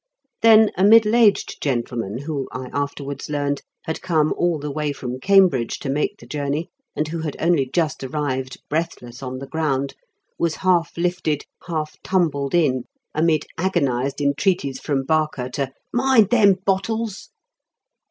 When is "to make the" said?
5.77-6.25